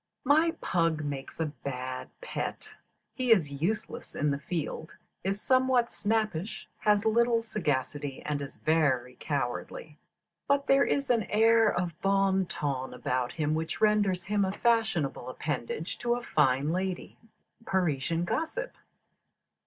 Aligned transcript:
"My 0.23 0.55
pug 0.61 1.03
makes 1.03 1.39
a 1.39 1.45
bad 1.45 2.09
pet; 2.21 2.67
he 3.13 3.31
is 3.31 3.51
useless 3.61 4.15
in 4.15 4.31
the 4.31 4.39
field, 4.39 4.97
is 5.23 5.39
somewhat 5.39 5.91
snappish, 5.91 6.67
has 6.79 7.05
little 7.05 7.43
sagacity, 7.43 8.19
and 8.23 8.41
is 8.41 8.55
very 8.55 9.15
cowardly: 9.19 9.99
but 10.47 10.65
there 10.65 10.85
is 10.85 11.11
an 11.11 11.25
air 11.29 11.69
of 11.71 12.01
bon 12.01 12.47
ton 12.47 12.95
about 12.95 13.33
him 13.33 13.53
which 13.53 13.79
renders 13.79 14.23
him 14.23 14.43
a 14.43 14.51
fashionable 14.51 15.29
appendage 15.29 15.99
to 15.99 16.15
a 16.15 16.23
fine 16.23 16.71
lady." 16.71 17.19
_Parisian 17.65 18.25
Gossip. 18.25 18.73